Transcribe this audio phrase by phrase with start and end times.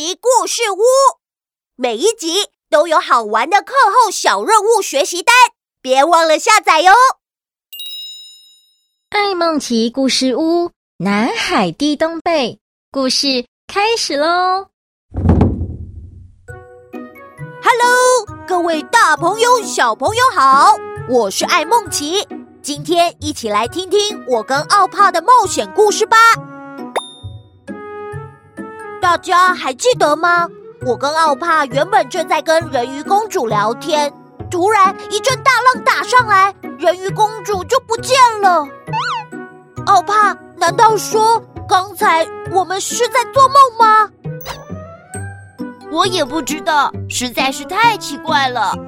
[0.00, 0.80] 奇故事屋，
[1.76, 5.34] 每一集都有好玩的课后小任务学习单，
[5.82, 6.90] 别忘了下载哟！
[9.10, 12.60] 爱梦奇故事屋，南海地东贝，
[12.90, 14.68] 故事开始喽
[17.62, 20.76] ！Hello，各位大朋友、小朋友好，
[21.10, 22.26] 我是爱梦奇，
[22.62, 26.16] 今天一起来听听我跟奥帕的冒险故事吧。
[29.10, 30.48] 大家还记得吗？
[30.86, 34.08] 我跟奥帕原本正在跟人鱼公主聊天，
[34.48, 38.64] 突然一阵大浪打上来，人鱼公主就不见了。
[39.86, 44.08] 奥帕，难道说刚才我们是在做梦吗？
[45.90, 48.78] 我也不知道，实在是太奇怪了。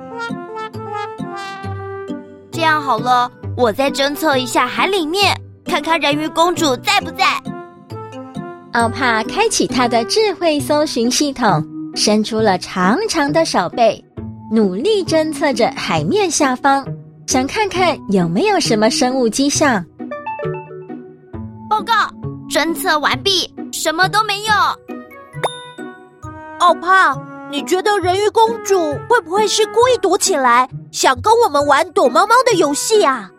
[2.53, 7.27] 这样好了，我再侦测一下海里面，看看人鱼公主在不在。
[8.73, 11.63] 奥帕开启他的智慧搜寻系统，
[11.95, 14.03] 伸出了长长的手背，
[14.51, 16.83] 努力侦测着海面下方，
[17.27, 19.85] 想看看有没有什么生物迹象。
[21.69, 21.93] 报告，
[22.49, 24.55] 侦测完毕，什么都没有。
[26.61, 27.15] 奥帕，
[27.51, 33.31] 你觉得人鱼公主会不会是故意躲起来，想跟我们玩躲猫猫的游戏啊？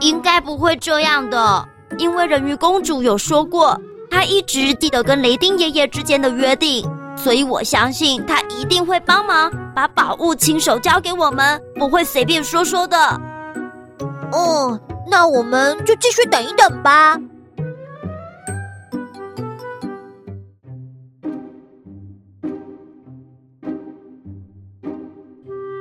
[0.00, 1.64] 应该不会这样的，
[1.96, 3.80] 因为人鱼公主有说过。
[4.10, 6.84] 他一直记得跟雷丁爷爷之间的约定，
[7.16, 12.96] 所以我相信他一定会帮忙把宝物亲手交给我们，不会随便说说的。
[14.32, 14.78] 哦，
[15.10, 17.18] 那我们就继续等一等吧。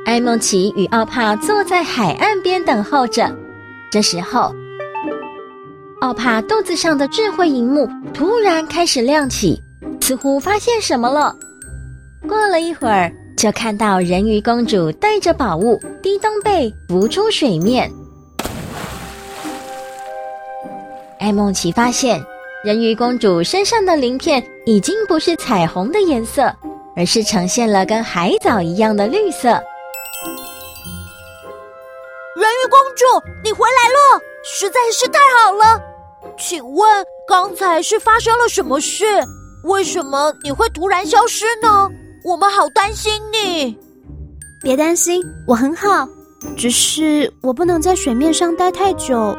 [0.06, 3.32] 艾梦奇与奥帕坐在海岸边等候着，
[3.92, 4.52] 这时候。
[6.02, 9.62] 奥帕肚子上的智慧萤幕突然开始亮起，
[10.00, 11.36] 似乎发现什么了。
[12.26, 17.92] 过了一会儿，就看到人鱼公主带着宝物低东贝浮出水面。
[21.20, 22.24] 艾梦奇发现，
[22.64, 26.50] 人鱼公主身上的鳞片已经不是彩虹的颜色，
[26.96, 29.50] 而是呈现了跟海藻一样的绿色。
[32.38, 33.04] 人鱼公主，
[33.44, 35.89] 你回来了，实在是太好了。
[36.38, 39.06] 请问刚才是发生了什么事？
[39.66, 41.90] 为什么你会突然消失呢？
[42.24, 43.78] 我们好担心你。
[44.62, 46.08] 别担心，我很好，
[46.58, 49.38] 只是我不能在水面上待太久。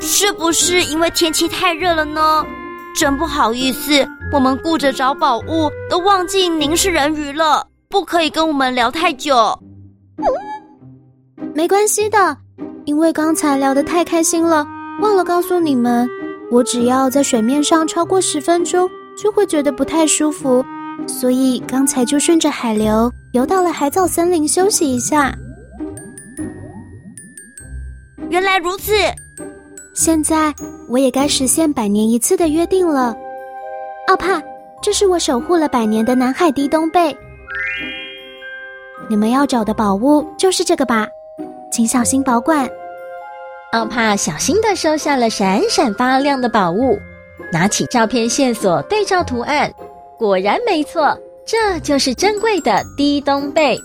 [0.00, 2.44] 是不是因为天气太热了呢？
[2.94, 9.58] 真不好意思，我们顾着找宝物，都忘记您是人鱼了，不可以跟我们聊太久。
[11.54, 12.36] 没关系的，
[12.84, 14.66] 因为刚才聊得太开心了。
[15.00, 16.08] 忘了告诉你们，
[16.50, 20.64] 我只要在水面上超过十分钟，就会觉得不太舒服，
[21.06, 25.36] 所以刚才就顺着海流游到了海藻森林休息一下。
[28.30, 28.92] 原来如此，
[29.94, 30.52] 现在
[30.88, 33.14] 我也该实现百年一次的约定了。
[34.08, 34.42] 奥帕，
[34.82, 37.16] 这是我守护了百年的南海低东贝，
[39.10, 41.06] 你们要找的宝物就是这个吧，
[41.70, 42.68] 请小心保管。
[43.72, 46.98] 奥帕小心地收下了闪闪发亮的宝物，
[47.52, 49.70] 拿起照片线索对照图案，
[50.18, 53.78] 果然没错，这就是珍贵的低东贝。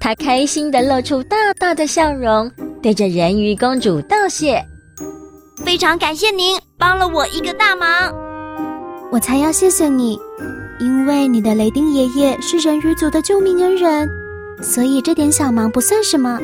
[0.00, 2.50] 他开心地露出大大的笑容，
[2.80, 4.64] 对着人鱼公主道谢
[5.64, 8.14] ：“非常感谢您帮了我一个大忙。”
[9.10, 10.18] 我才要谢谢你，
[10.78, 14.08] 因为你的雷丁爷爷是人鱼族的救命恩人，
[14.62, 16.38] 所以这点小忙不算什么。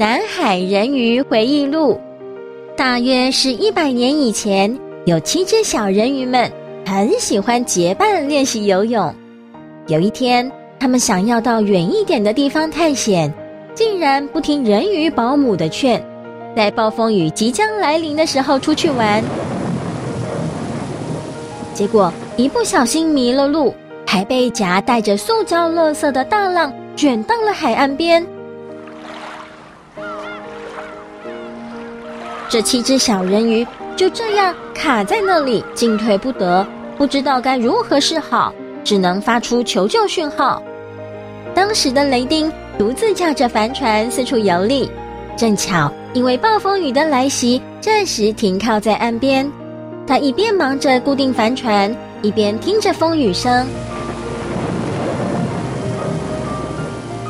[0.00, 2.00] 南海人鱼回忆录，
[2.74, 4.74] 大约是一百年以前，
[5.04, 6.50] 有七只小人鱼们
[6.86, 9.14] 很喜欢结伴练习游泳。
[9.88, 13.30] 有一天，他们想要到远一点的地方探险，
[13.74, 16.02] 竟然不听人鱼保姆的劝，
[16.56, 19.22] 在暴风雨即将来临的时候出去玩，
[21.74, 23.74] 结果一不小心迷了路，
[24.06, 28.26] 还被夹带着塑胶垃圾的大浪卷到了海岸边。
[32.50, 33.64] 这七只小人鱼
[33.96, 36.66] 就这样卡在那里，进退不得，
[36.98, 38.52] 不知道该如何是好，
[38.82, 40.60] 只能发出求救讯号。
[41.54, 44.90] 当时的雷丁独自驾着帆船四处游历，
[45.36, 49.48] 正巧因为暴风雨的来袭，暂时停靠在岸边。
[50.04, 53.64] 他一边忙着固定帆船，一边听着风雨声，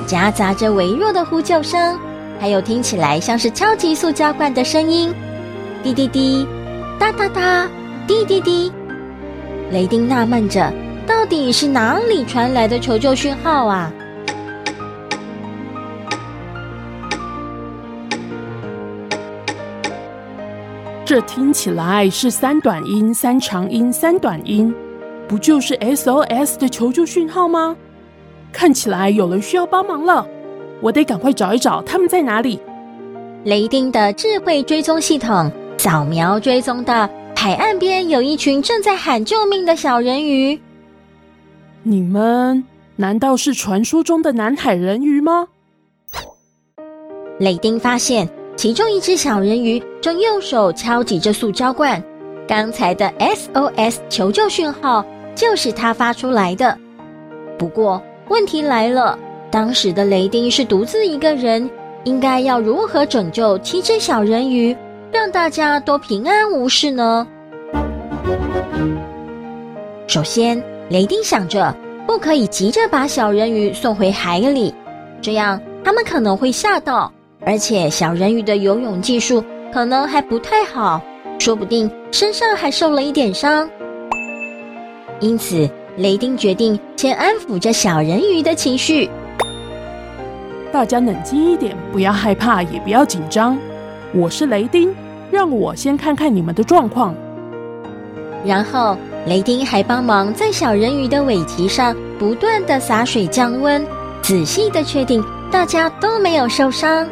[0.07, 1.99] 夹杂着微弱的呼救声。
[2.41, 5.13] 还有听起来像是敲击塑胶罐的声音，
[5.83, 6.47] 滴滴滴，
[6.99, 7.69] 哒哒哒，
[8.07, 8.73] 滴滴滴。
[9.71, 10.73] 雷丁纳闷着，
[11.07, 13.93] 到底是哪里传来的求救讯号啊？
[21.05, 24.75] 这听起来是三短音、三长音、三短音，
[25.29, 27.77] 不就是 SOS 的求救讯号吗？
[28.51, 30.27] 看起来有人需要帮忙了，
[30.81, 32.61] 我得赶快找一找他们在哪里。
[33.45, 40.61] 雷丁的智慧追踪系统扫描追踪到海岸边有一群正在喊救命的小人鱼。
[41.83, 42.63] 你们
[42.97, 45.49] 难道是传说中的南海人鱼吗？
[47.39, 48.29] 雷丁发现。
[48.57, 52.03] 其中一只小人鱼正右手敲击着塑胶罐，
[52.47, 55.03] 刚才的 SOS 求救讯号
[55.35, 56.77] 就是它发出来的。
[57.59, 59.19] 不过问题来了，
[59.51, 61.69] 当时的雷丁是独自一个人，
[62.05, 64.77] 应该要如何拯救七只小人鱼，
[65.11, 67.27] 让大家都平安无事呢？
[70.07, 71.75] 首先，雷丁想着
[72.07, 74.73] 不可以急着把小人鱼送回海里，
[75.21, 77.13] 这样他们可能会吓到。
[77.45, 79.43] 而且小人鱼的游泳技术
[79.73, 81.01] 可能还不太好，
[81.41, 83.69] 说不定身上还受了一点伤。
[85.19, 89.11] 因此，雷丁决定先安抚着小人鱼的情绪。
[90.73, 93.59] 大家冷静一点，不要害怕，也不要紧张。
[94.15, 94.95] 我是雷丁，
[95.29, 97.13] 让我先看看你们的状况。
[98.45, 98.97] 然后，
[99.27, 103.85] 雷丁还帮忙在小人鱼的尾鳍上不断的洒水降温，
[104.23, 107.05] 仔细的确定大家都没有受伤。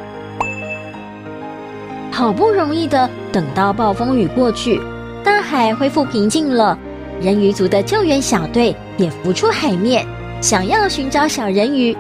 [2.13, 4.81] 好不容易的等到暴风雨过去，
[5.25, 6.79] 大海恢复平静了，
[7.21, 10.07] 人鱼族的救援小队也浮出海面，
[10.41, 11.97] 想要寻找小人鱼。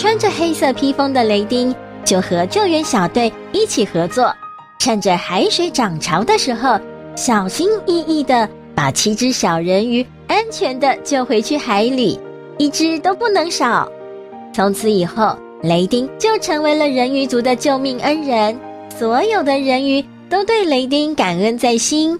[0.00, 1.74] 穿着黑色披风的雷丁
[2.06, 4.34] 就和救援小队一起合作，
[4.78, 6.80] 趁着海水涨潮的时候，
[7.14, 12.18] 小心翼翼的把七只小人鱼安全的救回去海里，
[12.56, 13.86] 一只都不能少。
[14.54, 18.58] 从此以后，雷丁就成为了人鱼族的救命恩人，
[18.98, 22.18] 所有的人鱼都对雷丁感恩在心。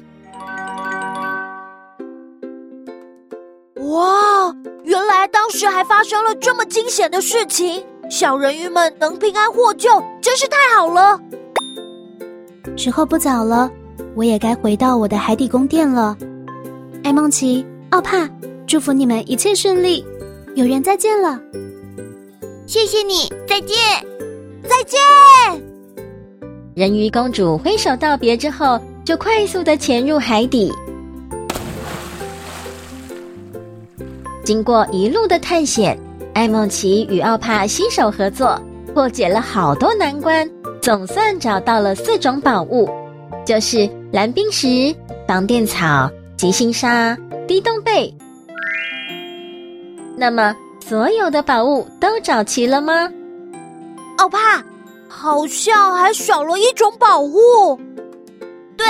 [5.21, 9.91] 来当时还发生了这么惊险的事情，小人鱼们能平安获救，
[10.23, 11.21] 真是太好了。
[12.75, 13.71] 时候不早了，
[14.17, 16.17] 我也该回到我的海底宫殿了。
[17.05, 18.27] 艾梦琪、奥帕，
[18.67, 20.03] 祝福你们一切顺利，
[20.55, 21.39] 有缘再见了。
[22.67, 23.77] 谢谢你，再见，
[24.63, 24.99] 再见。
[26.75, 30.73] 人鱼公主挥手道别之后，就快速的潜入海底。
[34.45, 35.99] 经过一路的探险，
[36.35, 38.61] 艾梦奇与奥帕携手合作，
[38.95, 40.49] 破解了好多难关，
[40.81, 42.89] 总算找到了四种宝物，
[43.45, 44.95] 就是蓝冰石、
[45.27, 47.17] 防电草、极星沙、
[47.47, 48.15] 滴洞贝。
[50.17, 50.55] 那么。
[50.83, 53.09] 所有的宝物都找齐了吗？
[54.19, 54.61] 奥帕，
[55.09, 57.79] 好像还少了一种宝物。
[58.77, 58.87] 对，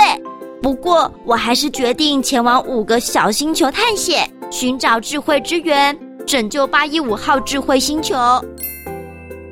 [0.63, 8.15] 不过我还是决定前往五个小星球探险，寻找智慧之源，拯救八一五号智慧星球。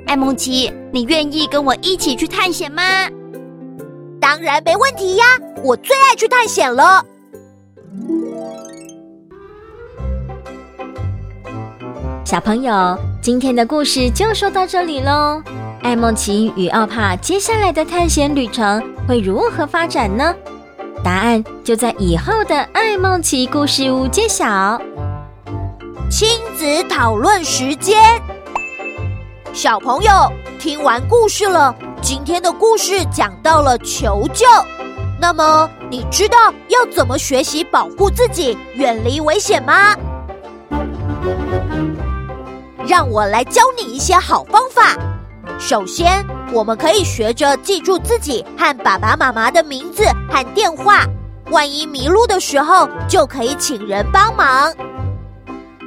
[0.06, 2.84] 艾梦琪，你愿意跟我一起去探险吗？
[4.20, 5.24] 当然没问题呀，
[5.64, 7.02] 我最爱去探险了。
[12.26, 15.42] 小朋友，今天的故事就说到这里喽。
[15.82, 20.36] 艾梦琪与奥帕接下来的探险旅程会如何发展呢？
[21.04, 24.80] 答案就在以后的爱梦奇故事屋揭晓。
[26.10, 26.28] 亲
[26.58, 28.22] 子讨论时间，
[29.54, 30.12] 小朋友
[30.60, 31.74] 听完故事了。
[32.02, 34.46] 今天的故事讲到了求救，
[35.20, 39.96] 那么你知道要怎么学习保护自己，远离危险吗？
[42.88, 44.96] 让我来教你一些好方法。
[45.58, 51.06] 首先，我们可以学着记住自己和爸爸妈妈的名字和电话，
[51.52, 54.74] 万一迷路的时候就可以请人帮忙。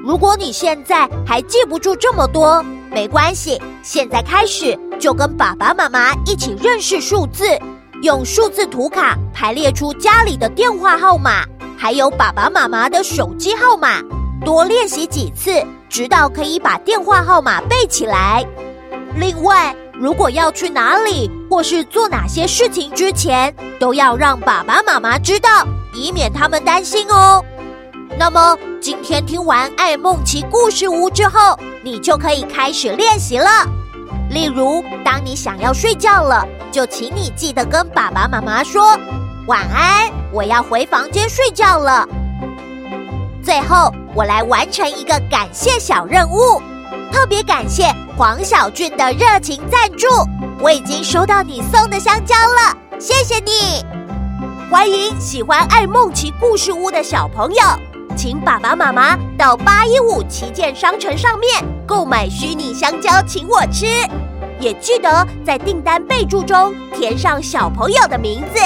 [0.04, 7.44] 如果你现在还记不住这么多，没关系，现在开始就跟爸爸妈妈一起认识数字，
[8.02, 11.44] 用数字图卡排列出家里的电话号码，
[11.78, 14.00] 还有爸爸妈妈的手机号码，
[14.44, 15.64] 多练习几次。
[15.88, 18.42] 直到可以把电话号码背起来。
[19.14, 27.44] 另外，如果要去哪里或是做哪些事情之前，都要让爸爸妈妈知道，以免他们担心哦。
[28.18, 33.48] 那么，今天听完爱梦奇故事屋之后，你就可以开始练习了。
[34.30, 38.98] 例如，当你想要睡觉了，就请你记得跟爸爸妈妈说
[39.46, 42.08] 晚安，我要回房间睡觉了。
[43.42, 46.62] 最后，我来完成一个感谢小任务，
[47.12, 47.84] 特别感谢
[48.16, 50.06] 黄小俊的热情赞助。
[50.58, 53.84] 我已经收到你送的香蕉了，谢谢你。
[54.70, 57.62] 欢迎喜欢爱梦奇故事屋的小朋友，
[58.16, 63.86] 请爸爸妈妈到八一五旗舰商城上面购买虚拟香蕉，请我吃。
[64.58, 68.60] 也记得在订单备注中填上小朋友的名字，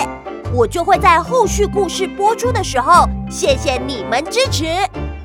[0.53, 4.67] 我就会在后续故事播出的时候，谢谢你们支持，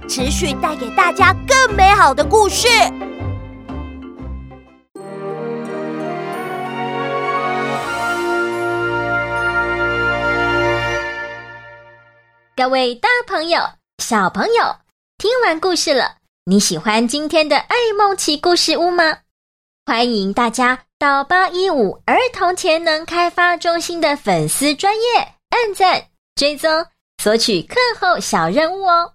[0.07, 2.67] 持续带给大家更美好的故事。
[12.63, 13.59] 各位大朋友、
[13.97, 14.75] 小朋友，
[15.17, 19.17] 听完故事了，你喜欢今天的爱梦奇故事屋吗？
[19.83, 26.85] 欢迎大家到八一五儿童潜能开发中心的粉丝专业按赞、追踪、
[27.17, 29.11] 索取课后小任务哦。